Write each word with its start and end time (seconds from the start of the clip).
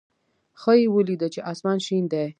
ښه 0.61 0.71
یې 0.79 0.87
ولېده 0.95 1.27
چې 1.33 1.39
اسمان 1.51 1.77
شین 1.85 2.03
دی. 2.11 2.25